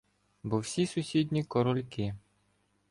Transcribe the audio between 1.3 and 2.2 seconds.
корольки